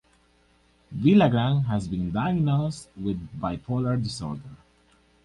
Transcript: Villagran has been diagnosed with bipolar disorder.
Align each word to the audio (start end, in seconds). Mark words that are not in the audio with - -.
Villagran 0.97 1.65
has 1.65 1.87
been 1.87 2.09
diagnosed 2.09 2.89
with 2.97 3.19
bipolar 3.39 4.01
disorder. 4.01 4.57